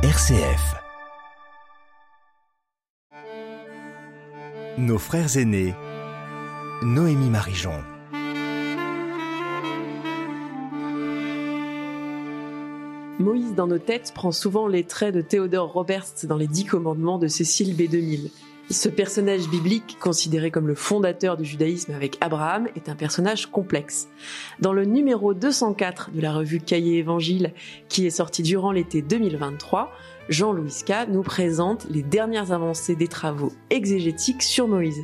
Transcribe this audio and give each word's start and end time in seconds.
RCF. 0.00 0.76
Nos 4.78 4.96
frères 4.96 5.36
aînés. 5.36 5.74
Noémie 6.82 7.30
Marijon. 7.30 7.72
Moïse 13.18 13.56
dans 13.56 13.66
nos 13.66 13.78
têtes 13.78 14.12
prend 14.14 14.30
souvent 14.30 14.68
les 14.68 14.84
traits 14.84 15.16
de 15.16 15.20
Théodore 15.20 15.72
Roberts 15.72 16.14
dans 16.22 16.36
les 16.36 16.46
Dix 16.46 16.64
Commandements 16.64 17.18
de 17.18 17.26
Cécile 17.26 17.74
B. 17.74 17.90
2000. 17.90 18.30
Ce 18.70 18.90
personnage 18.90 19.48
biblique, 19.48 19.96
considéré 19.98 20.50
comme 20.50 20.66
le 20.66 20.74
fondateur 20.74 21.38
du 21.38 21.44
judaïsme 21.46 21.94
avec 21.94 22.18
Abraham, 22.20 22.68
est 22.76 22.90
un 22.90 22.96
personnage 22.96 23.46
complexe. 23.46 24.08
Dans 24.60 24.74
le 24.74 24.84
numéro 24.84 25.32
204 25.32 26.10
de 26.10 26.20
la 26.20 26.34
revue 26.34 26.60
Cahiers 26.60 26.98
Évangile, 26.98 27.54
qui 27.88 28.06
est 28.06 28.10
sorti 28.10 28.42
durant 28.42 28.70
l'été 28.70 29.00
2023, 29.00 29.90
Jean-Louis 30.28 30.82
K 30.84 31.08
nous 31.08 31.22
présente 31.22 31.86
les 31.88 32.02
dernières 32.02 32.52
avancées 32.52 32.94
des 32.94 33.08
travaux 33.08 33.52
exégétiques 33.70 34.42
sur 34.42 34.68
Moïse. 34.68 35.00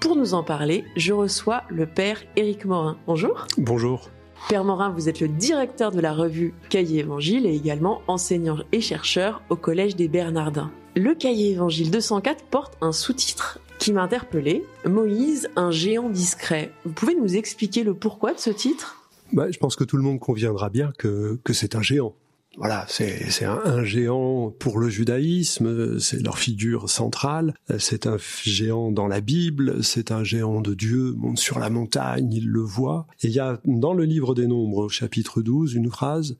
Pour 0.00 0.14
nous 0.14 0.32
en 0.32 0.44
parler, 0.44 0.84
je 0.94 1.12
reçois 1.12 1.64
le 1.68 1.86
père 1.86 2.22
Éric 2.36 2.64
Morin. 2.64 2.96
Bonjour. 3.08 3.48
Bonjour. 3.58 4.08
Père 4.48 4.64
Morin, 4.64 4.90
vous 4.90 5.08
êtes 5.08 5.20
le 5.20 5.28
directeur 5.28 5.92
de 5.92 6.00
la 6.00 6.12
revue 6.12 6.54
Cahiers 6.70 7.00
Évangile 7.00 7.46
et 7.46 7.54
également 7.54 8.02
enseignant 8.08 8.58
et 8.72 8.80
chercheur 8.80 9.42
au 9.48 9.56
Collège 9.56 9.94
des 9.94 10.08
Bernardins. 10.08 10.72
Le 10.96 11.14
Cahier 11.14 11.52
Évangile 11.52 11.90
204 11.90 12.44
porte 12.44 12.76
un 12.80 12.92
sous-titre 12.92 13.60
qui 13.78 13.92
m'a 13.92 14.02
interpellé, 14.02 14.64
Moïse, 14.84 15.48
un 15.56 15.70
géant 15.70 16.10
discret. 16.10 16.72
Vous 16.84 16.92
pouvez 16.92 17.14
nous 17.14 17.36
expliquer 17.36 17.84
le 17.84 17.94
pourquoi 17.94 18.34
de 18.34 18.38
ce 18.38 18.50
titre? 18.50 18.96
Bah, 19.32 19.50
Je 19.50 19.58
pense 19.58 19.76
que 19.76 19.84
tout 19.84 19.96
le 19.96 20.02
monde 20.02 20.18
conviendra 20.18 20.68
bien 20.68 20.92
que 20.98 21.38
c'est 21.52 21.76
un 21.76 21.82
géant 21.82 22.14
voilà, 22.56 22.84
c'est 22.88 23.44
un, 23.44 23.84
géant 23.84 24.50
pour 24.50 24.80
le 24.80 24.88
judaïsme, 24.88 26.00
c'est 26.00 26.20
leur 26.20 26.36
figure 26.36 26.90
centrale, 26.90 27.54
c'est 27.78 28.08
un 28.08 28.16
géant 28.42 28.90
dans 28.90 29.06
la 29.06 29.20
Bible, 29.20 29.84
c'est 29.84 30.10
un 30.10 30.24
géant 30.24 30.60
de 30.60 30.74
Dieu, 30.74 31.14
monte 31.16 31.38
sur 31.38 31.60
la 31.60 31.70
montagne, 31.70 32.32
il 32.32 32.48
le 32.48 32.60
voit. 32.60 33.06
Et 33.22 33.28
il 33.28 33.32
y 33.32 33.38
a 33.38 33.60
dans 33.64 33.94
le 33.94 34.04
livre 34.04 34.34
des 34.34 34.48
Nombres, 34.48 34.88
chapitre 34.88 35.42
12, 35.42 35.74
une 35.74 35.90
phrase 35.90 36.36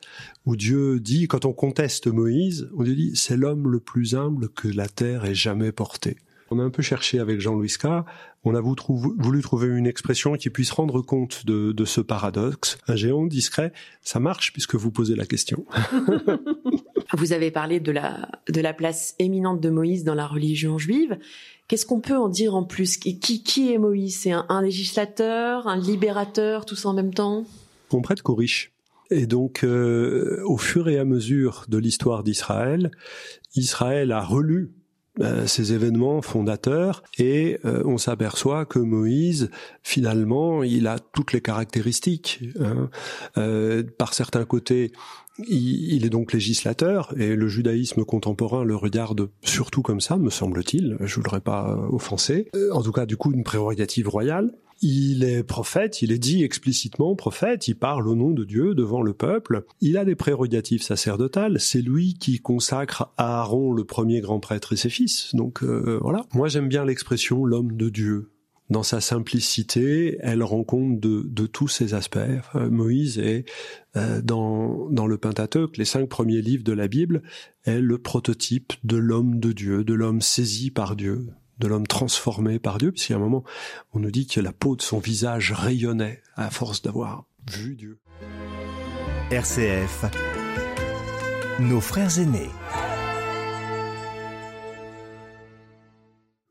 où 0.46 0.56
Dieu 0.56 0.98
dit, 0.98 1.28
quand 1.28 1.44
on 1.44 1.52
conteste 1.52 2.08
Moïse, 2.08 2.68
on 2.76 2.82
lui 2.82 2.96
dit, 2.96 3.12
c'est 3.14 3.36
l'homme 3.36 3.68
le 3.68 3.78
plus 3.78 4.16
humble 4.16 4.48
que 4.48 4.66
la 4.66 4.88
terre 4.88 5.24
ait 5.24 5.34
jamais 5.34 5.70
porté. 5.70 6.16
On 6.52 6.58
a 6.58 6.62
un 6.64 6.70
peu 6.70 6.82
cherché 6.82 7.20
avec 7.20 7.40
Jean-Louis 7.40 7.74
K. 7.78 7.86
On 8.42 8.56
a 8.56 8.60
voulu 8.60 9.42
trouver 9.42 9.68
une 9.68 9.86
expression 9.86 10.34
qui 10.34 10.50
puisse 10.50 10.72
rendre 10.72 11.00
compte 11.00 11.46
de, 11.46 11.70
de 11.70 11.84
ce 11.84 12.00
paradoxe. 12.00 12.78
Un 12.88 12.96
géant 12.96 13.24
discret, 13.26 13.72
ça 14.02 14.18
marche 14.18 14.52
puisque 14.52 14.74
vous 14.74 14.90
posez 14.90 15.14
la 15.14 15.26
question. 15.26 15.64
vous 17.16 17.32
avez 17.32 17.52
parlé 17.52 17.78
de 17.78 17.92
la, 17.92 18.28
de 18.48 18.60
la 18.60 18.72
place 18.72 19.14
éminente 19.20 19.60
de 19.60 19.70
Moïse 19.70 20.02
dans 20.02 20.14
la 20.14 20.26
religion 20.26 20.76
juive. 20.76 21.18
Qu'est-ce 21.68 21.86
qu'on 21.86 22.00
peut 22.00 22.16
en 22.16 22.28
dire 22.28 22.56
en 22.56 22.64
plus? 22.64 22.96
Qui, 22.96 23.20
qui 23.20 23.72
est 23.72 23.78
Moïse? 23.78 24.18
C'est 24.18 24.32
un, 24.32 24.44
un, 24.48 24.60
législateur, 24.60 25.68
un 25.68 25.76
libérateur, 25.76 26.66
tout 26.66 26.74
ça 26.74 26.88
en 26.88 26.94
même 26.94 27.14
temps? 27.14 27.44
On 27.92 28.02
prête 28.02 28.22
qu'aux 28.22 28.34
riches. 28.34 28.72
Et 29.12 29.26
donc, 29.26 29.62
euh, 29.62 30.42
au 30.46 30.56
fur 30.56 30.88
et 30.88 30.98
à 30.98 31.04
mesure 31.04 31.66
de 31.68 31.78
l'histoire 31.78 32.24
d'Israël, 32.24 32.90
Israël 33.54 34.10
a 34.10 34.20
relu 34.20 34.72
euh, 35.20 35.46
ces 35.46 35.72
événements 35.72 36.22
fondateurs 36.22 37.02
et 37.18 37.58
euh, 37.64 37.82
on 37.84 37.98
s'aperçoit 37.98 38.64
que 38.64 38.78
Moïse 38.78 39.50
finalement 39.82 40.62
il 40.62 40.86
a 40.86 40.98
toutes 40.98 41.32
les 41.32 41.40
caractéristiques 41.40 42.40
hein. 42.58 42.88
euh, 43.36 43.82
par 43.98 44.14
certains 44.14 44.44
côtés 44.44 44.92
il, 45.48 46.04
est 46.04 46.10
donc 46.10 46.32
législateur 46.32 47.14
et 47.18 47.34
le 47.34 47.48
judaïsme 47.48 48.04
contemporain 48.04 48.64
le 48.64 48.76
regarde 48.76 49.30
surtout 49.42 49.80
comme 49.80 50.00
ça, 50.00 50.18
me 50.18 50.28
semble-t-il. 50.28 50.98
Je 51.00 51.14
voudrais 51.14 51.40
pas 51.40 51.78
offenser. 51.90 52.50
En 52.72 52.82
tout 52.82 52.92
cas, 52.92 53.06
du 53.06 53.16
coup, 53.16 53.32
une 53.32 53.44
prérogative 53.44 54.06
royale. 54.08 54.52
Il 54.82 55.24
est 55.24 55.42
prophète, 55.42 56.00
il 56.00 56.10
est 56.10 56.18
dit 56.18 56.42
explicitement 56.42 57.14
prophète, 57.14 57.68
il 57.68 57.74
parle 57.74 58.08
au 58.08 58.14
nom 58.14 58.30
de 58.30 58.44
Dieu 58.44 58.74
devant 58.74 59.02
le 59.02 59.12
peuple. 59.12 59.64
Il 59.82 59.98
a 59.98 60.06
des 60.06 60.14
prérogatives 60.14 60.82
sacerdotales, 60.82 61.60
c'est 61.60 61.82
lui 61.82 62.14
qui 62.14 62.38
consacre 62.38 63.12
à 63.18 63.40
Aaron 63.40 63.72
le 63.72 63.84
premier 63.84 64.22
grand 64.22 64.40
prêtre 64.40 64.72
et 64.72 64.76
ses 64.76 64.88
fils. 64.88 65.34
Donc 65.34 65.62
euh, 65.62 65.98
voilà. 66.00 66.24
Moi 66.32 66.48
j'aime 66.48 66.68
bien 66.68 66.86
l'expression 66.86 67.44
l'homme 67.44 67.76
de 67.76 67.90
Dieu. 67.90 68.30
Dans 68.70 68.84
sa 68.84 69.00
simplicité, 69.00 70.16
elle 70.20 70.44
rend 70.44 70.62
compte 70.62 71.00
de, 71.00 71.46
tous 71.46 71.66
ces 71.66 71.92
aspects. 71.92 72.18
Moïse 72.54 73.18
est 73.18 73.44
euh, 73.96 74.22
dans, 74.22 74.88
dans 74.90 75.08
le 75.08 75.18
Pentateuque, 75.18 75.76
les 75.76 75.84
cinq 75.84 76.08
premiers 76.08 76.40
livres 76.40 76.62
de 76.62 76.72
la 76.72 76.86
Bible, 76.86 77.22
est 77.64 77.80
le 77.80 77.98
prototype 77.98 78.72
de 78.84 78.96
l'homme 78.96 79.40
de 79.40 79.50
Dieu, 79.50 79.82
de 79.82 79.92
l'homme 79.92 80.20
saisi 80.20 80.70
par 80.70 80.94
Dieu, 80.94 81.26
de 81.60 81.68
l'homme 81.68 81.86
transformé 81.86 82.58
par 82.58 82.78
Dieu, 82.78 82.90
puisqu'il 82.90 83.12
y 83.12 83.14
a 83.14 83.18
un 83.18 83.20
moment, 83.20 83.44
on 83.92 84.00
nous 84.00 84.10
dit 84.10 84.26
que 84.26 84.40
la 84.40 84.52
peau 84.52 84.74
de 84.74 84.82
son 84.82 84.98
visage 84.98 85.52
rayonnait 85.52 86.22
à 86.34 86.50
force 86.50 86.82
d'avoir 86.82 87.26
vu 87.48 87.76
Dieu. 87.76 88.00
RCF, 89.30 90.06
nos 91.60 91.80
frères 91.80 92.18
aînés. 92.18 92.50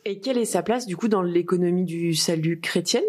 Et 0.06 0.22
quelle 0.22 0.38
est 0.38 0.46
sa 0.46 0.64
place 0.64 0.88
du 0.88 0.96
coup 0.96 1.08
dans 1.08 1.22
l'économie 1.22 1.84
du 1.84 2.16
salut 2.16 2.62
chrétienne? 2.62 3.04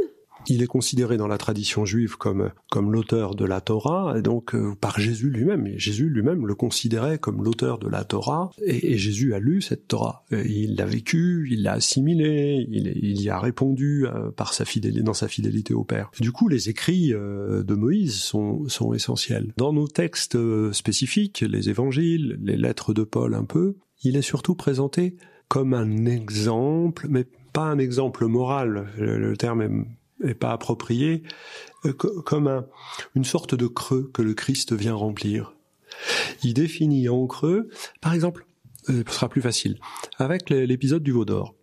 Il 0.46 0.62
est 0.62 0.66
considéré 0.66 1.16
dans 1.16 1.26
la 1.26 1.38
tradition 1.38 1.84
juive 1.84 2.16
comme 2.16 2.50
comme 2.70 2.92
l'auteur 2.92 3.34
de 3.34 3.44
la 3.44 3.60
Torah, 3.60 4.14
et 4.16 4.22
donc 4.22 4.54
euh, 4.54 4.74
par 4.80 4.98
Jésus 4.98 5.30
lui-même. 5.30 5.68
Jésus 5.76 6.08
lui-même 6.08 6.46
le 6.46 6.54
considérait 6.54 7.18
comme 7.18 7.42
l'auteur 7.42 7.78
de 7.78 7.88
la 7.88 8.04
Torah, 8.04 8.50
et, 8.64 8.92
et, 8.92 8.98
Jésus 8.98 9.34
a 9.34 9.38
lu 9.38 9.62
cette 9.62 9.88
Torah. 9.88 10.24
il 10.30 10.76
l'a 10.76 10.86
vécu, 10.86 11.48
il 11.50 11.62
l'a 11.62 11.72
assimilé, 11.72 12.66
il, 12.70 13.20
y 13.20 13.28
a 13.28 13.38
répondu 13.38 14.06
euh, 14.06 14.30
par 14.30 14.54
sa 14.54 14.64
fidélité, 14.64 15.02
dans 15.02 15.14
sa 15.14 15.28
fidélité 15.28 15.74
au 15.74 15.84
Père. 15.84 16.10
Du 16.20 16.32
coup, 16.32 16.48
les 16.48 16.68
écrits 16.68 17.12
euh, 17.12 17.62
de 17.62 17.74
Moïse 17.74 18.16
sont, 18.16 18.68
sont 18.68 18.92
essentiels. 18.92 19.52
Dans 19.56 19.72
nos 19.72 19.88
textes 19.88 20.38
spécifiques, 20.72 21.40
les 21.40 21.68
évangiles, 21.68 22.38
les 22.42 22.56
lettres 22.56 22.94
de 22.94 23.02
Paul 23.02 23.34
un 23.34 23.44
peu, 23.44 23.76
il 24.02 24.16
est 24.16 24.22
surtout 24.22 24.54
présenté 24.54 25.16
comme 25.48 25.74
un 25.74 26.06
exemple, 26.06 27.06
mais 27.10 27.26
pas 27.52 27.64
un 27.64 27.78
exemple 27.78 28.26
moral. 28.26 28.86
Le 28.96 29.36
terme 29.36 29.62
est 29.62 29.70
et 30.24 30.34
pas 30.34 30.52
approprié, 30.52 31.22
euh, 31.84 31.92
comme 31.92 32.46
un, 32.46 32.66
une 33.14 33.24
sorte 33.24 33.54
de 33.54 33.66
creux 33.66 34.10
que 34.12 34.22
le 34.22 34.34
Christ 34.34 34.72
vient 34.72 34.94
remplir. 34.94 35.54
Il 36.42 36.54
définit 36.54 37.08
en 37.08 37.26
creux, 37.26 37.68
par 38.00 38.14
exemple, 38.14 38.46
euh, 38.88 39.02
ce 39.06 39.14
sera 39.14 39.28
plus 39.28 39.42
facile, 39.42 39.78
avec 40.18 40.50
l'épisode 40.50 41.02
du 41.02 41.12
veau 41.12 41.24
d'or. 41.24 41.54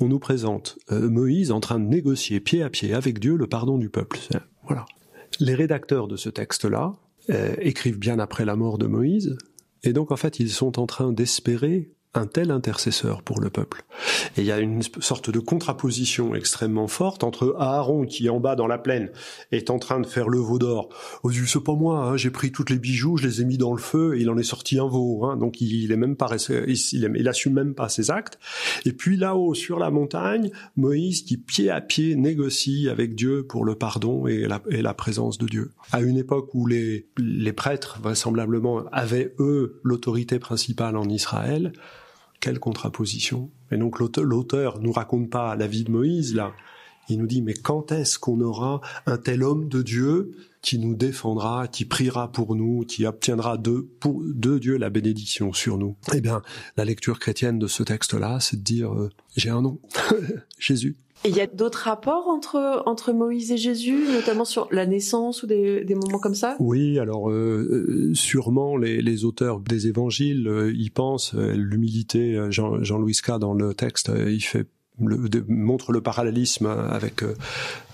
On 0.00 0.08
nous 0.08 0.18
présente 0.18 0.78
euh, 0.90 1.08
Moïse 1.10 1.50
en 1.50 1.60
train 1.60 1.78
de 1.78 1.84
négocier 1.84 2.40
pied 2.40 2.62
à 2.62 2.70
pied 2.70 2.94
avec 2.94 3.18
Dieu 3.18 3.36
le 3.36 3.46
pardon 3.46 3.78
du 3.78 3.90
peuple. 3.90 4.18
Voilà. 4.64 4.86
Les 5.40 5.54
rédacteurs 5.54 6.08
de 6.08 6.16
ce 6.16 6.28
texte-là 6.28 6.94
écrivent 7.60 8.00
bien 8.00 8.18
après 8.18 8.44
la 8.44 8.56
mort 8.56 8.78
de 8.78 8.86
Moïse, 8.86 9.38
et 9.84 9.92
donc 9.92 10.10
en 10.10 10.16
fait 10.16 10.40
ils 10.40 10.50
sont 10.50 10.80
en 10.80 10.86
train 10.86 11.12
d'espérer 11.12 11.92
un 12.14 12.26
tel 12.26 12.50
intercesseur 12.50 13.22
pour 13.22 13.40
le 13.40 13.48
peuple. 13.48 13.84
Et 14.36 14.42
il 14.42 14.46
y 14.46 14.52
a 14.52 14.60
une 14.60 14.82
sorte 14.82 15.30
de 15.30 15.38
contraposition 15.38 16.34
extrêmement 16.34 16.86
forte 16.86 17.24
entre 17.24 17.56
Aaron 17.58 18.04
qui 18.04 18.28
en 18.28 18.38
bas 18.38 18.54
dans 18.54 18.66
la 18.66 18.76
plaine 18.76 19.10
est 19.50 19.70
en 19.70 19.78
train 19.78 19.98
de 19.98 20.06
faire 20.06 20.28
le 20.28 20.38
veau 20.38 20.58
d'or. 20.58 20.90
Oh, 21.22 21.30
c'est 21.32 21.64
pas 21.64 21.74
moi, 21.74 22.04
hein, 22.04 22.16
j'ai 22.16 22.30
pris 22.30 22.52
toutes 22.52 22.68
les 22.68 22.78
bijoux, 22.78 23.16
je 23.16 23.26
les 23.26 23.40
ai 23.40 23.44
mis 23.46 23.56
dans 23.56 23.72
le 23.72 23.80
feu 23.80 24.14
et 24.16 24.20
il 24.20 24.30
en 24.30 24.36
est 24.36 24.42
sorti 24.42 24.78
un 24.78 24.86
veau. 24.86 25.24
Hein, 25.24 25.38
donc 25.38 25.60
il, 25.62 25.90
est 25.90 25.96
même 25.96 26.16
pas, 26.16 26.28
il, 26.66 27.28
assume 27.28 27.54
même 27.54 27.74
pas 27.74 27.88
ses 27.88 28.10
actes. 28.10 28.38
Et 28.84 28.92
puis 28.92 29.16
là-haut 29.16 29.54
sur 29.54 29.78
la 29.78 29.90
montagne, 29.90 30.50
Moïse 30.76 31.22
qui 31.22 31.38
pied 31.38 31.70
à 31.70 31.80
pied 31.80 32.14
négocie 32.14 32.90
avec 32.90 33.14
Dieu 33.14 33.46
pour 33.46 33.64
le 33.64 33.74
pardon 33.74 34.26
et 34.26 34.46
la, 34.46 34.94
présence 34.94 35.38
de 35.38 35.46
Dieu. 35.46 35.72
À 35.92 36.02
une 36.02 36.18
époque 36.18 36.50
où 36.52 36.66
les 36.66 37.06
prêtres 37.56 37.98
vraisemblablement 38.02 38.82
avaient 38.92 39.34
eux 39.38 39.80
l'autorité 39.82 40.38
principale 40.38 40.96
en 40.98 41.08
Israël, 41.08 41.72
quelle 42.42 42.58
contraposition? 42.58 43.50
Et 43.70 43.78
donc 43.78 44.00
l'auteur 44.00 44.80
nous 44.80 44.92
raconte 44.92 45.30
pas 45.30 45.56
la 45.56 45.68
vie 45.68 45.84
de 45.84 45.90
Moïse 45.90 46.34
là. 46.34 46.52
Il 47.08 47.18
nous 47.18 47.26
dit 47.26 47.40
mais 47.40 47.54
quand 47.54 47.92
est-ce 47.92 48.18
qu'on 48.18 48.40
aura 48.40 48.80
un 49.06 49.16
tel 49.16 49.42
homme 49.44 49.68
de 49.68 49.80
Dieu 49.80 50.36
qui 50.62 50.78
nous 50.78 50.94
défendra, 50.94 51.68
qui 51.68 51.84
priera 51.84 52.30
pour 52.30 52.54
nous, 52.54 52.84
qui 52.86 53.04
obtiendra 53.04 53.58
de, 53.58 53.88
pour, 54.00 54.22
de 54.24 54.58
Dieu 54.58 54.76
la 54.76 54.90
bénédiction 54.90 55.52
sur 55.52 55.76
nous 55.76 55.96
Eh 56.14 56.20
bien, 56.20 56.42
la 56.76 56.84
lecture 56.84 57.18
chrétienne 57.18 57.58
de 57.58 57.66
ce 57.66 57.82
texte-là, 57.82 58.38
c'est 58.40 58.56
de 58.56 58.62
dire 58.62 58.92
euh, 58.92 59.10
j'ai 59.36 59.50
un 59.50 59.62
nom, 59.62 59.80
Jésus. 60.58 60.96
Et 61.24 61.28
il 61.28 61.36
y 61.36 61.40
a 61.40 61.46
d'autres 61.46 61.84
rapports 61.84 62.26
entre 62.26 62.82
entre 62.84 63.12
Moïse 63.12 63.52
et 63.52 63.56
Jésus, 63.56 64.06
notamment 64.12 64.44
sur 64.44 64.66
la 64.72 64.86
naissance 64.86 65.44
ou 65.44 65.46
des, 65.46 65.84
des 65.84 65.94
moments 65.94 66.18
comme 66.18 66.34
ça? 66.34 66.56
Oui, 66.58 66.98
alors 66.98 67.30
euh, 67.30 67.68
euh 67.70 68.14
sûrement 68.14 68.76
les, 68.76 69.00
les, 69.00 69.24
auteurs 69.24 69.60
des 69.60 69.86
évangiles 69.86 70.48
euh, 70.48 70.72
y 70.74 70.90
pensent. 70.90 71.34
Euh, 71.34 71.52
l'humilité, 71.54 72.40
Jean, 72.50 72.82
Jean-Louis 72.82 73.18
K 73.24 73.38
dans 73.38 73.54
le 73.54 73.72
texte, 73.72 74.10
il 74.26 74.40
fait 74.40 74.66
montre 74.98 75.92
le 75.92 76.00
parallélisme 76.00 76.66
avec 76.66 77.22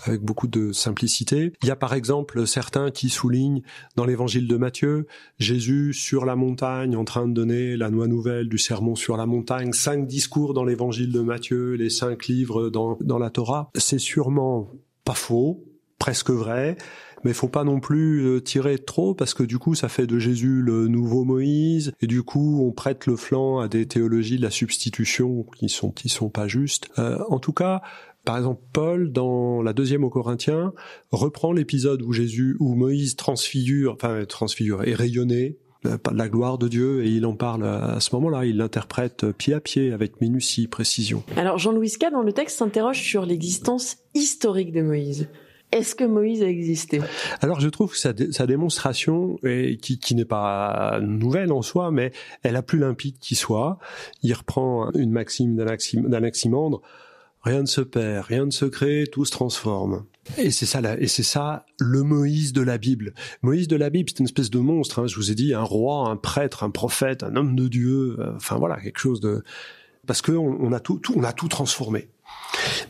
avec 0.05 0.23
beaucoup 0.23 0.47
de 0.47 0.73
simplicité. 0.73 1.53
Il 1.63 1.69
y 1.69 1.71
a 1.71 1.77
par 1.77 1.95
exemple 1.95 2.47
certains 2.47 2.91
qui 2.91 3.09
soulignent 3.09 3.63
dans 3.97 4.05
l'évangile 4.05 4.49
de 4.49 4.57
Matthieu 4.57 5.07
Jésus 5.39 5.93
sur 5.93 6.25
la 6.25 6.37
montagne 6.37 6.97
en 6.97 7.05
train 7.05 7.29
de 7.29 7.33
donner 7.33 7.77
la 7.77 7.91
noix 7.91 8.07
nouvelle 8.07 8.49
du 8.49 8.59
sermon 8.59 8.95
sur 8.95 9.17
la 9.17 9.27
montagne, 9.27 9.73
cinq 9.73 10.07
discours 10.07 10.55
dans 10.55 10.65
l'évangile 10.65 11.13
de 11.13 11.21
Matthieu, 11.21 11.75
les 11.75 11.91
cinq 11.91 12.27
livres 12.27 12.69
dans, 12.69 12.97
dans 13.01 13.19
la 13.19 13.31
Torah. 13.31 13.71
C'est 13.75 13.99
sûrement 13.99 14.71
pas 15.05 15.15
faux, 15.15 15.65
presque 15.99 16.31
vrai, 16.31 16.77
mais 17.25 17.33
faut 17.33 17.49
pas 17.49 17.65
non 17.65 17.81
plus 17.81 18.25
euh, 18.25 18.41
tirer 18.41 18.79
trop 18.79 19.15
parce 19.15 19.35
que 19.35 19.43
du 19.43 19.59
coup 19.59 19.75
ça 19.75 19.89
fait 19.89 20.07
de 20.07 20.19
Jésus 20.19 20.63
le 20.63 20.89
nouveau 20.89 21.25
Moïse 21.25 21.93
et 22.01 22.07
du 22.07 22.23
coup 22.23 22.65
on 22.67 22.73
prête 22.73 23.07
le 23.07 23.17
flanc 23.17 23.59
à 23.59 23.69
des 23.69 23.87
théologies 23.87 24.37
de 24.37 24.43
la 24.43 24.51
substitution 24.51 25.45
qui 25.57 25.69
sont 25.69 25.91
qui 25.91 26.09
sont 26.09 26.31
pas 26.31 26.49
justes. 26.49 26.89
Euh, 26.99 27.19
en 27.29 27.39
tout 27.39 27.53
cas, 27.53 27.83
par 28.25 28.37
exemple, 28.37 28.61
Paul, 28.73 29.11
dans 29.11 29.63
la 29.63 29.73
deuxième 29.73 30.05
aux 30.05 30.11
Corinthiens, 30.11 30.73
reprend 31.13 31.53
l'épisode 31.53 32.03
où 32.03 32.13
Jésus, 32.13 32.57
où 32.61 32.75
Moïse 32.75 33.17
transfigure, 33.17 33.95
enfin 33.95 34.25
transfigure, 34.27 34.87
est 34.87 34.95
rayonné 34.95 35.57
euh, 35.87 35.97
par 35.97 36.13
la 36.13 36.29
gloire 36.29 36.59
de 36.59 36.69
Dieu 36.69 37.05
et 37.05 37.09
il 37.09 37.25
en 37.25 37.35
parle 37.35 37.65
à 37.65 38.01
ce 38.01 38.15
moment-là, 38.17 38.45
il 38.45 38.57
l'interprète 38.59 39.31
pied 39.33 39.55
à 39.55 39.61
pied 39.61 39.93
avec 39.93 40.21
minutie, 40.21 40.67
précision. 40.67 41.23
Alors 41.37 41.59
Jean-Louis 41.59 41.93
K 41.93 42.11
dans 42.13 42.23
le 42.23 42.33
texte 42.33 42.59
s'interroge 42.59 43.01
sur 43.01 43.25
l'existence 43.25 43.97
historique 44.15 44.73
de 44.73 44.83
Moïse. 44.83 45.29
Est-ce 45.71 45.95
que 45.95 46.05
Moïse 46.05 46.43
a 46.43 46.49
existé? 46.49 47.01
Alors 47.41 47.61
je 47.61 47.69
trouve 47.69 47.93
que 47.93 47.99
sa, 47.99 48.13
démonstration, 48.47 49.37
qui, 49.83 50.15
n'est 50.15 50.25
pas 50.25 50.99
nouvelle 51.03 51.53
en 51.53 51.63
soi, 51.63 51.91
mais 51.91 52.13
elle 52.43 52.57
a 52.57 52.63
plus 52.63 52.79
limpide 52.79 53.19
qui 53.19 53.35
soit. 53.35 53.79
Il 54.23 54.33
reprend 54.33 54.91
une 54.93 55.11
maxime 55.11 55.57
d'Anaximandre, 55.57 56.81
rien 57.43 57.61
ne 57.61 57.67
se 57.67 57.83
perd, 57.83 58.25
rien 58.27 58.47
ne 58.47 58.51
se 58.51 58.65
crée, 58.65 59.05
tout 59.11 59.27
se 59.27 59.31
transforme. 59.31 60.05
Et 60.37 60.51
c'est 60.51 60.67
ça, 60.67 60.81
et 60.99 61.07
c'est 61.07 61.23
ça 61.23 61.65
le 61.79 62.03
Moïse 62.03 62.53
de 62.53 62.63
la 62.63 62.79
Bible. 62.79 63.15
Moïse 63.43 63.69
de 63.69 63.77
la 63.77 63.91
Bible, 63.91 64.11
c'est 64.11 64.21
une 64.21 64.27
espèce 64.27 64.51
de 64.51 64.59
monstre. 64.59 64.99
Hein, 64.99 65.07
je 65.07 65.17
vous 65.17 65.31
ai 65.31 65.35
dit, 65.35 65.55
un 65.55 65.63
roi, 65.63 66.09
un 66.09 66.17
prêtre, 66.17 66.65
un 66.65 66.71
prophète, 66.71 67.23
un 67.23 67.37
homme 67.37 67.57
de 67.57 67.69
Dieu. 67.69 68.17
Euh, 68.19 68.33
enfin 68.37 68.57
voilà, 68.57 68.79
quelque 68.81 68.99
chose 68.99 69.21
de 69.21 69.43
parce 70.07 70.23
qu'on 70.23 70.59
on 70.61 70.73
a 70.73 70.81
tout 70.81 71.49
transformé. 71.49 72.09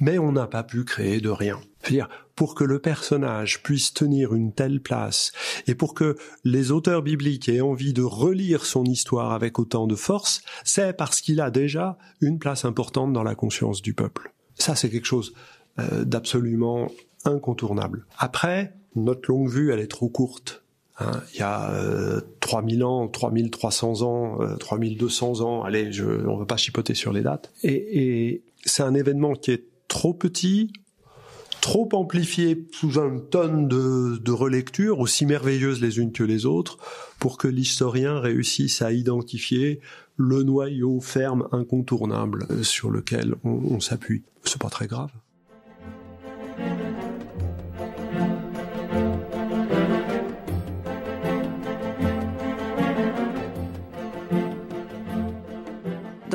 Mais 0.00 0.18
on 0.18 0.32
n'a 0.32 0.46
pas 0.46 0.62
pu 0.62 0.84
créer 0.84 1.20
de 1.20 1.28
rien. 1.28 1.58
C'est-à-dire, 1.88 2.08
pour 2.34 2.54
que 2.54 2.64
le 2.64 2.80
personnage 2.80 3.62
puisse 3.62 3.94
tenir 3.94 4.34
une 4.34 4.52
telle 4.52 4.80
place, 4.80 5.32
et 5.66 5.74
pour 5.74 5.94
que 5.94 6.16
les 6.44 6.70
auteurs 6.70 7.02
bibliques 7.02 7.48
aient 7.48 7.62
envie 7.62 7.94
de 7.94 8.02
relire 8.02 8.66
son 8.66 8.84
histoire 8.84 9.32
avec 9.32 9.58
autant 9.58 9.86
de 9.86 9.94
force, 9.94 10.42
c'est 10.64 10.94
parce 10.94 11.22
qu'il 11.22 11.40
a 11.40 11.50
déjà 11.50 11.96
une 12.20 12.38
place 12.38 12.66
importante 12.66 13.14
dans 13.14 13.22
la 13.22 13.34
conscience 13.34 13.80
du 13.80 13.94
peuple. 13.94 14.34
Ça, 14.54 14.74
c'est 14.74 14.90
quelque 14.90 15.06
chose 15.06 15.32
euh, 15.78 16.04
d'absolument 16.04 16.90
incontournable. 17.24 18.04
Après, 18.18 18.74
notre 18.94 19.30
longue 19.30 19.48
vue, 19.48 19.72
elle 19.72 19.80
est 19.80 19.90
trop 19.90 20.10
courte. 20.10 20.62
Hein. 21.00 21.22
il 21.32 21.38
y 21.38 21.42
a 21.42 21.70
euh, 21.70 22.20
3000 22.40 22.84
ans, 22.84 23.08
3300 23.08 24.02
ans, 24.02 24.42
euh, 24.42 24.56
3200 24.56 25.40
ans, 25.40 25.62
allez, 25.62 25.90
je, 25.92 26.04
on 26.04 26.34
ne 26.34 26.38
va 26.40 26.44
pas 26.44 26.56
chipoter 26.56 26.94
sur 26.94 27.12
les 27.14 27.22
dates. 27.22 27.50
Et 27.62 28.42
c'est 28.64 28.82
un 28.82 28.94
événement 28.94 29.34
qui 29.34 29.52
est 29.52 29.64
trop 29.86 30.12
petit, 30.12 30.70
trop 31.68 31.90
amplifié 31.92 32.66
sous 32.72 32.98
une 32.98 33.28
tonne 33.28 33.68
de, 33.68 34.16
de 34.16 34.32
relectures, 34.32 35.00
aussi 35.00 35.26
merveilleuses 35.26 35.82
les 35.82 35.98
unes 35.98 36.12
que 36.12 36.22
les 36.22 36.46
autres, 36.46 36.78
pour 37.18 37.36
que 37.36 37.46
l'historien 37.46 38.20
réussisse 38.20 38.80
à 38.80 38.90
identifier 38.90 39.80
le 40.16 40.44
noyau 40.44 40.98
ferme 41.00 41.46
incontournable 41.52 42.46
euh, 42.48 42.62
sur 42.62 42.90
lequel 42.90 43.34
on, 43.44 43.50
on 43.50 43.80
s'appuie. 43.80 44.22
C'est 44.44 44.62
pas 44.62 44.70
très 44.70 44.86
grave. 44.86 45.10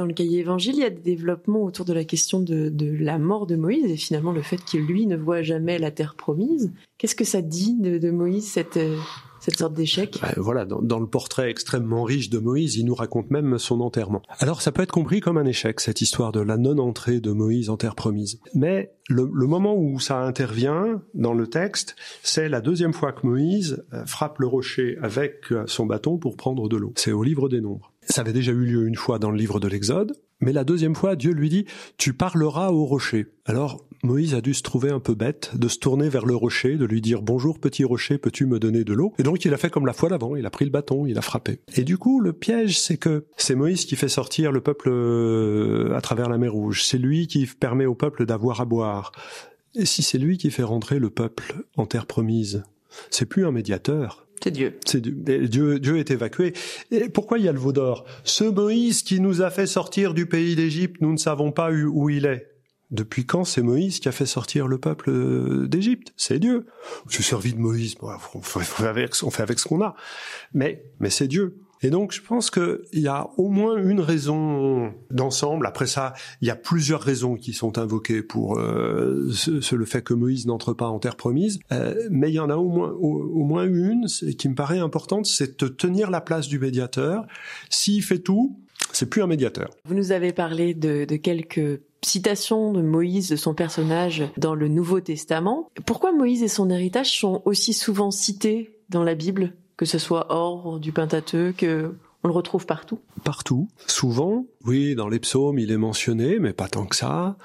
Dans 0.04 0.08
le 0.08 0.14
cahier 0.14 0.40
évangile, 0.40 0.76
il 0.76 0.82
y 0.82 0.86
a 0.86 0.90
des 0.90 1.16
développements 1.16 1.64
autour 1.64 1.86
de 1.86 1.94
la 1.94 2.04
question 2.04 2.42
de, 2.42 2.72
la 3.00 3.18
mort 3.18 3.48
de 3.48 3.56
Moïse 3.56 3.86
et 3.86 3.96
finalement 3.96 4.34
le 4.34 4.42
fait 4.42 4.58
qu'il 4.58 4.82
lui 4.82 5.08
ne 5.08 5.16
voit 5.16 5.44
jamais 5.44 5.80
la 5.80 5.92
terre 5.92 6.16
promise. 6.16 6.74
Qu'est-ce 6.98 7.16
que 7.16 7.24
ça 7.24 7.42
dit 7.42 7.76
de, 7.80 8.12
Moïse 8.12 8.46
cette 8.46 8.76
euh, 8.76 8.98
cette 9.40 9.58
sorte 9.58 9.74
d'échec? 9.74 10.20
Ben 10.22 10.34
Voilà, 10.36 10.66
dans, 10.66 10.82
dans, 10.82 11.00
le 11.00 11.08
portrait 11.08 11.50
extrêmement 11.50 12.04
riche 12.04 12.30
de 12.30 12.38
Moïse, 12.38 12.76
il 12.76 12.86
nous 12.86 12.96
raconte 12.96 13.32
même 13.32 13.58
son 13.58 13.80
enterrement. 13.80 14.22
Alors 14.40 14.62
ça 14.62 14.74
peut 14.74 14.82
être 14.82 14.92
compris 14.92 15.22
comme 15.22 15.38
un 15.38 15.46
échec, 15.46 15.80
cette 15.80 16.02
histoire 16.02 16.34
de 16.34 16.42
la 16.42 16.58
non-entrée 16.58 17.22
de 17.22 17.32
Moïse 17.32 17.70
en 17.70 17.78
terre 17.78 17.96
promise. 17.96 18.42
Mais 18.54 18.92
le, 19.08 19.30
le, 19.34 19.48
moment 19.48 19.76
où 19.78 20.02
ça 20.02 20.20
intervient 20.20 21.02
dans 21.14 21.34
le 21.34 21.48
texte, 21.48 21.96
c'est 22.24 22.50
la 22.50 22.60
deuxième 22.60 22.94
fois 22.94 23.14
que 23.14 23.26
Moïse 23.26 23.86
euh, 23.94 24.06
frappe 24.06 24.40
le 24.40 24.48
rocher 24.48 24.98
avec 25.02 25.52
euh, 25.52 25.64
son 25.68 25.86
bâton 25.86 26.18
pour 26.18 26.36
prendre 26.36 26.68
de 26.68 26.76
l'eau. 26.76 26.92
C'est 26.98 27.14
au 27.14 27.24
livre 27.24 27.48
des 27.48 27.62
Nombres. 27.62 27.93
Ça 28.08 28.22
avait 28.22 28.34
déjà 28.34 28.52
eu 28.52 28.66
lieu 28.66 28.88
une 28.88 28.96
fois 28.96 29.20
dans 29.20 29.32
le 29.32 29.38
livre 29.38 29.60
de 29.60 29.68
l'Exode, 29.68 30.14
mais 30.40 30.52
la 30.52 30.64
deuxième 30.64 30.96
fois, 30.96 31.16
Dieu 31.16 31.32
lui 31.32 31.50
dit, 31.50 31.66
tu 31.98 32.14
parleras 32.14 32.70
au 32.72 32.86
rocher. 32.86 33.28
Alors, 33.46 33.86
Moïse 34.04 34.34
a 34.36 34.42
dû 34.42 34.54
se 34.54 34.62
trouver 34.62 34.90
un 34.90 35.00
peu 35.00 35.16
bête, 35.16 35.52
de 35.56 35.70
se 35.70 35.80
tourner 35.80 36.10
vers 36.10 36.26
le 36.26 36.36
rocher, 36.36 36.76
de 36.76 36.84
lui 36.84 37.00
dire, 37.00 37.22
bonjour 37.22 37.60
petit 37.60 37.86
rocher, 37.86 38.18
peux-tu 38.18 38.46
me 38.46 38.60
donner 38.60 38.84
de 38.84 38.94
l'eau? 38.94 39.14
Et 39.18 39.24
donc, 39.24 39.46
il 39.46 39.54
a 39.54 39.58
fait 39.58 39.70
comme 39.70 39.86
la 39.86 39.94
fois 39.94 40.10
d'avant, 40.10 40.36
il 40.36 40.46
a 40.46 40.50
pris 40.50 40.66
le 40.66 40.72
bâton, 40.72 41.06
il 41.06 41.18
a 41.18 41.22
frappé. 41.22 41.62
Et 41.78 41.86
du 41.86 41.98
coup, 41.98 42.20
le 42.20 42.34
piège, 42.34 42.78
c'est 42.78 42.98
que 42.98 43.26
c'est 43.38 43.56
Moïse 43.56 43.86
qui 43.86 43.96
fait 43.96 44.10
sortir 44.10 44.52
le 44.52 44.60
peuple 44.60 44.90
euh, 44.92 45.96
à 45.96 46.02
travers 46.02 46.28
la 46.28 46.38
mer 46.38 46.52
Rouge. 46.52 46.84
C'est 46.84 46.98
lui 46.98 47.28
qui 47.28 47.46
permet 47.46 47.86
au 47.86 47.96
peuple 47.96 48.26
d'avoir 48.26 48.60
à 48.60 48.66
boire. 48.66 49.14
Et 49.76 49.86
si 49.86 50.04
c'est 50.04 50.18
lui 50.18 50.38
qui 50.38 50.52
fait 50.52 50.64
rentrer 50.64 51.00
le 51.00 51.10
peuple 51.10 51.64
en 51.78 51.86
terre 51.86 52.06
promise, 52.06 52.64
c'est 53.10 53.26
plus 53.26 53.46
un 53.46 53.52
médiateur, 53.52 54.28
c'est 54.44 54.52
Dieu. 54.52 54.78
C'est 54.86 55.00
Dieu. 55.00 55.80
Dieu 55.80 55.98
est 56.00 56.12
évacué. 56.12 56.54
Et 56.92 57.08
pourquoi 57.08 57.40
il 57.40 57.46
y 57.46 57.48
a 57.48 57.54
le 57.54 57.60
veau 57.60 57.72
d'or? 57.72 58.04
Ce 58.26 58.44
Moïse 58.44 59.02
qui 59.02 59.22
nous 59.22 59.42
a 59.42 59.50
fait 59.50 59.68
sortir 59.68 60.14
du 60.14 60.26
pays 60.26 60.58
d'Égypte, 60.58 61.00
nous 61.00 61.14
ne 61.14 61.18
savons 61.18 61.54
pas 61.54 61.72
où 61.72 62.10
il 62.10 62.26
est. 62.26 62.50
Depuis 62.92 63.26
quand 63.26 63.46
c'est 63.46 63.62
Moïse 63.62 64.02
qui 64.02 64.10
a 64.10 64.12
fait 64.12 64.26
sortir 64.26 64.68
le 64.68 64.78
peuple 64.78 65.10
euh, 65.10 65.68
d'Égypte? 65.68 66.14
C'est 66.18 66.40
Dieu. 66.40 66.66
Je 67.08 67.22
servi 67.22 67.54
de 67.54 67.60
Moïse. 67.60 67.96
on 68.02 68.42
fait 68.42 69.42
avec 69.42 69.60
ce 69.60 69.66
qu'on 69.66 69.82
a. 69.82 69.96
Mais, 70.54 70.84
mais 71.00 71.10
c'est 71.10 71.30
Dieu. 71.30 71.56
Et 71.84 71.90
donc, 71.90 72.14
je 72.14 72.22
pense 72.22 72.50
qu'il 72.50 72.80
y 72.94 73.08
a 73.08 73.30
au 73.38 73.50
moins 73.50 73.78
une 73.78 74.00
raison 74.00 74.94
d'ensemble. 75.12 75.68
Après 75.68 75.86
ça, 75.86 76.14
il 76.42 76.48
y 76.48 76.52
a 76.52 76.56
plusieurs 76.56 77.02
raisons 77.02 77.36
qui 77.36 77.54
sont 77.54 77.78
invoquées 77.78 78.24
pour 78.24 78.58
euh, 78.58 79.30
ce, 79.32 79.76
le 79.76 79.86
fait 79.86 80.02
que 80.02 80.14
Moïse 80.14 80.48
n'entre 80.48 80.74
pas 80.74 80.88
en 80.88 81.00
terre 81.00 81.18
promise. 81.18 81.60
Euh, 81.72 81.94
mais 82.10 82.30
il 82.30 82.36
y 82.36 82.40
en 82.40 82.50
a 82.50 82.56
au 82.56 83.44
moins, 83.44 83.66
une 83.66 84.08
qui 84.38 84.50
me 84.50 84.56
paraît 84.56 84.80
importante, 84.80 85.26
c'est 85.26 85.60
de 85.62 85.68
tenir 85.68 86.10
la 86.10 86.22
place 86.22 86.48
du 86.48 86.58
médiateur. 86.58 87.26
S'il 87.70 88.02
fait 88.02 88.20
tout, 88.20 88.58
c'est 88.92 89.10
plus 89.10 89.22
un 89.22 89.28
médiateur. 89.28 89.70
Vous 89.86 89.96
nous 89.96 90.12
avez 90.12 90.34
parlé 90.34 90.74
de 90.74 91.16
quelques 91.18 91.82
citations 92.06 92.74
de 92.74 92.82
Moïse, 92.82 93.30
de 93.30 93.36
son 93.36 93.54
personnage 93.54 94.24
dans 94.38 94.56
le 94.56 94.68
Nouveau 94.68 95.00
Testament. 95.00 95.70
Pourquoi 95.86 96.12
Moïse 96.12 96.44
et 96.44 96.48
son 96.48 96.70
héritage 96.70 97.18
sont 97.18 97.42
aussi 97.46 97.74
souvent 97.74 98.12
cités 98.12 98.80
dans 98.90 99.04
la 99.04 99.16
Bible? 99.16 99.54
Que 99.78 99.86
ce 99.86 99.98
soit 99.98 100.28
hors 100.30 100.80
du 100.80 100.92
Pentateuque, 100.92 101.66
on 102.24 102.30
le 102.30 102.34
retrouve 102.34 102.66
partout 102.66 103.00
Partout, 103.26 103.68
souvent. 103.86 104.46
Oui, 104.64 104.96
dans 104.96 105.10
les 105.10 105.20
psaumes, 105.20 105.60
il 105.60 105.72
est 105.72 105.78
mentionné, 105.78 106.40
mais 106.40 106.54
pas 106.54 106.70
tant 106.70 106.86
que 106.86 106.96
ça. 106.96 107.38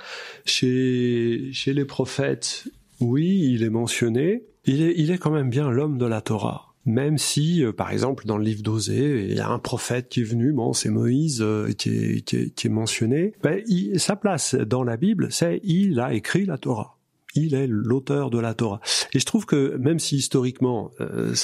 Chez, 0.44 1.50
les 1.66 1.85
prophètes, 1.85 2.68
oui, 3.00 3.50
il 3.52 3.64
est 3.64 3.70
mentionné. 3.70 4.44
Il 4.66 5.11
est, 5.11 5.18
quand 5.18 5.30
même 5.30 5.50
bien 5.50 5.70
l'homme 5.70 5.99
de 5.99 6.06
la 6.06 6.20
Torah. 6.20 6.75
Même 6.85 7.18
si, 7.18 7.64
euh, 7.64 7.73
par 7.73 7.90
exemple, 7.90 8.25
dans 8.25 8.38
le 8.38 8.44
livre 8.44 8.62
d'Osée, 8.62 9.26
il 9.28 9.37
y 9.37 9.40
a 9.40 9.49
un 9.49 9.58
prophète 9.58 10.08
qui 10.08 10.20
est 10.20 10.25
venu, 10.25 10.52
bon, 10.52 10.73
c'est 10.73 10.90
Moïse 10.90 11.42
euh, 11.42 11.73
qui, 11.73 12.25
est, 12.32 12.68
mentionné. 12.68 13.32
Ben, 13.42 13.62
sa 13.97 14.14
place 14.14 14.54
dans 14.54 14.85
la 14.85 14.97
Bible, 14.97 15.28
c'est 15.30 15.61
il 15.64 16.00
a 16.00 16.14
écrit 16.14 16.47
la 16.47 16.56
Torah 16.56 16.98
il 17.38 17.54
est 17.54 17.66
l'auteur 17.66 18.30
de 18.30 18.38
la 18.38 18.54
Torah. 18.54 18.80
Et 19.12 19.18
je 19.18 19.25
trouve 19.25 19.47
que 19.47 19.76
même 19.76 19.99
si 19.99 20.16
historiquement, 20.16 20.90
euh, 21.00 21.35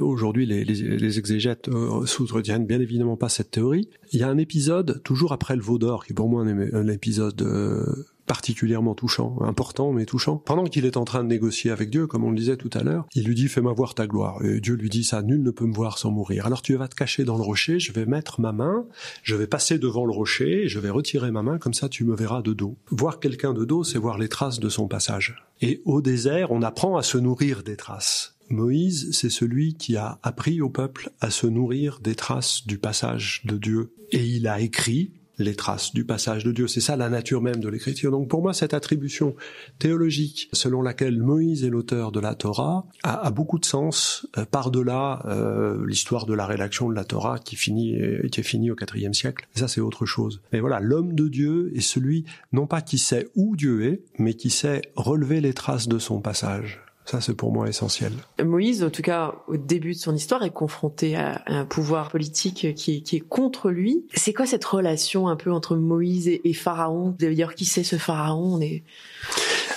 aujourd'hui 0.00 0.46
les, 0.46 1.18
exégètes 1.18 1.68
euh, 1.68 2.06
soutiennent 2.06 2.66
bien 2.66 2.80
évidemment 2.80 3.16
pas 3.16 3.28
cette 3.28 3.50
théorie, 3.50 3.88
il 4.12 4.20
y 4.20 4.22
a 4.22 4.28
un 4.28 4.38
épisode 4.38 5.02
toujours 5.02 5.32
après 5.32 5.56
le 5.56 5.62
Veau 5.62 5.78
d'or 5.78 6.04
qui 6.04 6.12
est 6.12 6.14
pour 6.14 6.28
moi 6.28 6.42
un, 6.42 6.74
un 6.74 6.88
épisode 6.88 7.42
euh, 7.42 7.84
particulièrement 8.32 8.94
touchant, 8.94 9.36
important 9.42 9.92
mais 9.92 10.06
touchant. 10.06 10.38
Pendant 10.38 10.64
qu'il 10.64 10.86
est 10.86 10.96
en 10.96 11.04
train 11.04 11.22
de 11.22 11.28
négocier 11.28 11.70
avec 11.70 11.90
Dieu, 11.90 12.06
comme 12.06 12.24
on 12.24 12.30
le 12.30 12.36
disait 12.36 12.56
tout 12.56 12.70
à 12.72 12.82
l'heure, 12.82 13.04
il 13.14 13.26
lui 13.26 13.34
dit 13.34 13.46
fais-moi 13.46 13.74
voir 13.74 13.94
ta 13.94 14.06
gloire. 14.06 14.42
Et 14.42 14.58
Dieu 14.58 14.74
lui 14.74 14.88
dit 14.88 15.04
ça, 15.04 15.20
nul 15.20 15.42
ne 15.42 15.50
peut 15.50 15.66
me 15.66 15.74
voir 15.74 15.98
sans 15.98 16.10
mourir. 16.10 16.46
Alors 16.46 16.62
tu 16.62 16.74
vas 16.74 16.88
te 16.88 16.94
cacher 16.94 17.24
dans 17.24 17.36
le 17.36 17.42
rocher, 17.42 17.78
je 17.78 17.92
vais 17.92 18.06
mettre 18.06 18.40
ma 18.40 18.52
main, 18.52 18.86
je 19.22 19.36
vais 19.36 19.46
passer 19.46 19.78
devant 19.78 20.06
le 20.06 20.12
rocher, 20.12 20.66
je 20.66 20.78
vais 20.78 20.88
retirer 20.88 21.30
ma 21.30 21.42
main, 21.42 21.58
comme 21.58 21.74
ça 21.74 21.90
tu 21.90 22.04
me 22.04 22.16
verras 22.16 22.40
de 22.40 22.54
dos. 22.54 22.78
Voir 22.88 23.20
quelqu'un 23.20 23.52
de 23.52 23.66
dos, 23.66 23.84
c'est 23.84 23.98
voir 23.98 24.16
les 24.16 24.30
traces 24.30 24.60
de 24.60 24.70
son 24.70 24.88
passage. 24.88 25.44
Et 25.60 25.82
au 25.84 26.00
désert, 26.00 26.52
on 26.52 26.62
apprend 26.62 26.96
à 26.96 27.02
se 27.02 27.18
nourrir 27.18 27.62
des 27.62 27.76
traces. 27.76 28.38
Moïse, 28.48 29.10
c'est 29.12 29.28
celui 29.28 29.74
qui 29.74 29.98
a 29.98 30.18
appris 30.22 30.62
au 30.62 30.70
peuple 30.70 31.10
à 31.20 31.30
se 31.30 31.46
nourrir 31.46 32.00
des 32.02 32.14
traces 32.14 32.66
du 32.66 32.78
passage 32.78 33.42
de 33.44 33.58
Dieu. 33.58 33.92
Et 34.10 34.24
il 34.24 34.48
a 34.48 34.60
écrit 34.60 35.12
les 35.42 35.54
traces 35.54 35.92
du 35.92 36.04
passage 36.04 36.44
de 36.44 36.52
Dieu. 36.52 36.68
C'est 36.68 36.80
ça 36.80 36.96
la 36.96 37.08
nature 37.08 37.42
même 37.42 37.60
de 37.60 37.68
l'écriture. 37.68 38.10
Donc 38.10 38.28
pour 38.28 38.42
moi, 38.42 38.52
cette 38.52 38.74
attribution 38.74 39.34
théologique 39.78 40.48
selon 40.52 40.82
laquelle 40.82 41.20
Moïse 41.20 41.64
est 41.64 41.70
l'auteur 41.70 42.12
de 42.12 42.20
la 42.20 42.34
Torah 42.34 42.86
a, 43.02 43.30
beaucoup 43.30 43.58
de 43.58 43.64
sens 43.64 44.26
euh, 44.38 44.44
par-delà 44.44 45.22
euh, 45.26 45.84
l'histoire 45.86 46.26
de 46.26 46.34
la 46.34 46.46
rédaction 46.46 46.88
de 46.88 46.94
la 46.94 47.04
Torah 47.04 47.38
qui 47.38 47.56
finit 47.56 47.96
qui 48.30 48.40
est 48.40 48.44
finie 48.44 48.70
au 48.70 48.76
IVe 48.76 49.12
siècle. 49.12 49.46
ça, 49.54 49.68
c'est 49.68 49.80
autre 49.80 50.06
chose. 50.06 50.40
Mais 50.52 50.60
voilà, 50.60 50.80
l'homme 50.80 51.14
de 51.14 51.28
Dieu 51.28 51.72
est 51.74 51.80
celui 51.80 52.24
non 52.52 52.66
pas 52.66 52.80
qui 52.80 52.98
sait 52.98 53.28
où 53.34 53.56
Dieu 53.56 53.84
est, 53.84 54.02
mais 54.18 54.34
qui 54.34 54.50
sait 54.50 54.82
relever 54.96 55.40
les 55.40 55.54
traces 55.54 55.88
de 55.88 55.98
son 55.98 56.20
passage. 56.20 56.80
Ça, 57.04 57.20
c'est 57.20 57.34
pour 57.34 57.52
moi 57.52 57.68
essentiel. 57.68 58.12
Moïse, 58.42 58.84
en 58.84 58.90
tout 58.90 59.02
cas, 59.02 59.34
au 59.48 59.56
début 59.56 59.92
de 59.92 59.98
son 59.98 60.14
histoire, 60.14 60.44
est 60.44 60.50
confronté 60.50 61.16
à 61.16 61.42
un 61.46 61.64
pouvoir 61.64 62.10
politique 62.10 62.74
qui 62.74 63.02
est, 63.10 63.20
contre 63.20 63.70
lui. 63.70 64.06
C'est 64.14 64.32
quoi 64.32 64.46
cette 64.46 64.64
relation 64.64 65.28
un 65.28 65.36
peu 65.36 65.50
entre 65.50 65.76
Moïse 65.76 66.28
et, 66.28 66.52
Pharaon? 66.52 67.14
D'ailleurs, 67.18 67.54
qui 67.54 67.64
c'est 67.64 67.82
ce 67.82 67.96
Pharaon? 67.96 68.60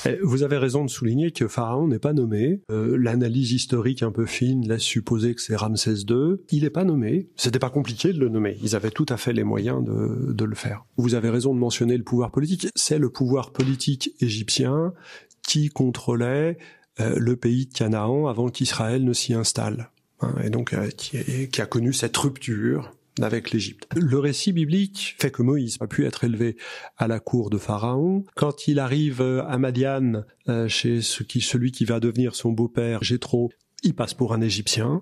Eh, 0.06 0.20
vous 0.22 0.44
avez 0.44 0.58
raison 0.58 0.86
de 0.86 0.90
souligner 0.90 1.32
que 1.32 1.48
Pharaon 1.48 1.88
n'est 1.88 2.00
pas 2.00 2.14
nommé. 2.14 2.62
Euh, 2.70 2.96
l'analyse 2.98 3.52
historique 3.52 4.04
un 4.04 4.12
peu 4.12 4.26
fine 4.26 4.68
laisse 4.68 4.84
supposer 4.84 5.34
que 5.34 5.42
c'est 5.42 5.56
Ramsès 5.56 6.04
II. 6.08 6.36
Il 6.52 6.64
n'est 6.64 6.70
pas 6.70 6.84
nommé. 6.84 7.30
C'était 7.36 7.60
pas 7.60 7.70
compliqué 7.70 8.14
de 8.14 8.20
le 8.20 8.30
nommer. 8.30 8.58
Ils 8.62 8.76
avaient 8.76 8.92
tout 8.92 9.06
à 9.10 9.18
fait 9.18 9.34
les 9.34 9.44
moyens 9.44 9.84
de, 9.84 10.32
de 10.32 10.46
le 10.46 10.56
faire. 10.56 10.86
Vous 10.98 11.16
avez 11.16 11.30
raison 11.30 11.54
de 11.56 11.60
mentionner 11.60 11.98
le 11.98 12.04
pouvoir 12.04 12.32
politique. 12.32 12.68
C'est 12.76 13.00
le 13.00 13.10
pouvoir 13.10 13.52
politique 13.52 14.14
égyptien 14.20 14.94
qui 15.42 15.70
contrôlait 15.70 16.58
le 17.00 17.36
pays 17.36 17.66
de 17.66 17.74
Canaan 17.74 18.28
avant 18.28 18.50
qu'Israël 18.50 19.04
ne 19.04 19.14
s'y 19.14 19.34
installe. 19.34 19.90
Hein, 20.22 20.36
et 20.44 20.50
donc 20.50 20.74
euh, 20.74 20.90
qui, 20.90 21.62
a 21.62 21.66
connu 21.66 21.94
cette 21.94 22.16
rupture 22.16 22.92
avec 23.22 23.52
l'Égypte. 23.52 23.88
Le 23.96 24.20
récit 24.20 24.52
biblique 24.52 25.16
fait 25.20 25.32
que 25.32 25.42
Moïse 25.42 25.78
a 25.80 25.88
pu 25.88 26.06
être 26.06 26.24
élevé 26.24 26.58
à 26.98 27.08
la 27.08 27.20
cour 27.20 27.50
de 27.50 27.58
Pharaon. 27.58 28.24
Quand 28.36 28.68
il 28.68 28.80
arrive 28.80 29.22
euh, 29.22 29.44
à 29.46 29.58
Madian, 29.58 30.24
chez 30.68 31.02
celui 31.02 31.72
qui 31.72 31.86
va 31.86 32.00
devenir 32.00 32.36
son 32.36 32.52
beau-père, 32.52 33.04
Jéthro, 33.04 33.52
il 33.84 33.94
passe 33.94 34.14
pour 34.14 34.34
un 34.34 34.42
Égyptien. 34.42 35.02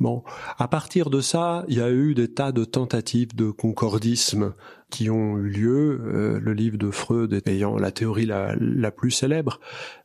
Bon, 0.00 0.24
à 0.58 0.66
partir 0.66 1.08
de 1.08 1.20
ça, 1.20 1.64
il 1.68 1.78
y 1.78 1.80
a 1.80 1.90
eu 1.90 2.14
des 2.14 2.32
tas 2.32 2.50
de 2.50 2.64
tentatives 2.64 3.34
de 3.36 3.50
concordisme 3.50 4.54
qui 4.90 5.08
ont 5.08 5.38
eu 5.38 5.48
lieu. 5.48 6.40
le 6.40 6.52
livre 6.52 6.76
de 6.76 6.90
Freud 6.90 7.40
ayant 7.46 7.76
la 7.76 7.92
théorie 7.92 8.26
la, 8.26 8.56
la 8.58 8.90
plus 8.90 9.12
célèbre, 9.12 9.60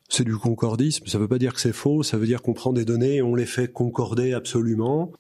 c'est 0.09 0.23
du 0.23 0.35
concordisme. 0.35 1.05
Ça 1.07 1.19
veut 1.19 1.27
pas 1.27 1.37
dire 1.37 1.53
que 1.53 1.61
c'est 1.61 1.73
faux. 1.73 2.03
Ça 2.03 2.17
veut 2.17 2.25
dire 2.25 2.41
qu'on 2.41 2.53
prend 2.53 2.73
des 2.73 2.83
données 2.83 3.17
et 3.17 3.21
on 3.21 3.35
les 3.35 3.45
fait 3.45 3.71
concorder 3.71 4.33
absolument. 4.33 5.11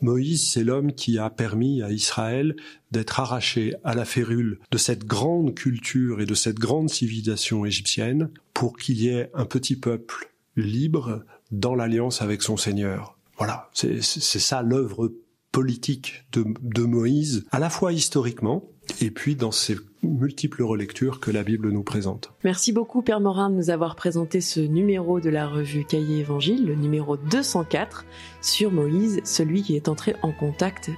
Moïse, 0.00 0.50
c'est 0.50 0.64
l'homme 0.64 0.92
qui 0.92 1.18
a 1.18 1.28
permis 1.28 1.82
à 1.82 1.92
Israël 1.92 2.56
d'être 2.90 3.20
arraché 3.20 3.74
à 3.84 3.94
la 3.94 4.06
férule 4.06 4.58
de 4.70 4.78
cette 4.78 5.04
grande 5.04 5.54
culture 5.54 6.20
et 6.22 6.26
de 6.26 6.34
cette 6.34 6.58
grande 6.58 6.88
civilisation 6.88 7.66
égyptienne 7.66 8.30
pour 8.54 8.78
qu'il 8.78 9.00
y 9.00 9.08
ait 9.08 9.30
un 9.34 9.44
petit 9.44 9.76
peuple 9.76 10.32
libre 10.56 11.22
dans 11.50 11.74
l'alliance 11.74 12.22
avec 12.22 12.42
son 12.42 12.56
Seigneur. 12.56 13.18
Voilà, 13.36 13.70
c'est 13.72 14.02
ça 14.02 14.62
l'œuvre 14.62 15.12
politique 15.52 16.24
de, 16.32 16.44
de 16.62 16.82
Moïse, 16.82 17.44
à 17.50 17.58
la 17.58 17.70
fois 17.70 17.92
historiquement, 17.92 18.70
et 19.00 19.10
puis 19.10 19.34
dans 19.34 19.52
ces 19.52 19.76
multiples 20.02 20.62
relectures 20.62 21.20
que 21.20 21.30
la 21.30 21.42
Bible 21.42 21.70
nous 21.70 21.82
présente. 21.82 22.32
Merci 22.44 22.72
beaucoup 22.72 23.02
Père 23.02 23.20
Morin 23.20 23.50
de 23.50 23.56
nous 23.56 23.70
avoir 23.70 23.96
présenté 23.96 24.40
ce 24.40 24.60
numéro 24.60 25.20
de 25.20 25.28
la 25.28 25.46
revue 25.46 25.84
Cahier 25.84 26.20
Évangile, 26.20 26.66
le 26.66 26.74
numéro 26.74 27.16
204, 27.16 28.04
sur 28.40 28.70
Moïse, 28.70 29.20
celui 29.24 29.62
qui 29.62 29.76
est 29.76 29.88
entré 29.88 30.14
en 30.22 30.32
contact 30.32 30.90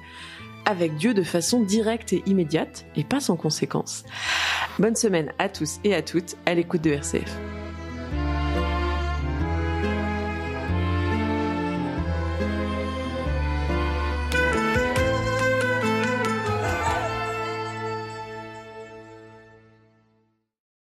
avec 0.64 0.96
Dieu 0.96 1.14
de 1.14 1.22
façon 1.22 1.62
directe 1.62 2.12
et 2.12 2.22
immédiate, 2.26 2.86
et 2.94 3.04
pas 3.04 3.20
sans 3.20 3.36
conséquence. 3.36 4.04
Bonne 4.78 4.96
semaine 4.96 5.32
à 5.38 5.48
tous 5.48 5.80
et 5.84 5.94
à 5.94 6.02
toutes 6.02 6.36
à 6.46 6.54
l'écoute 6.54 6.82
de 6.82 6.90
RCF. 6.90 7.51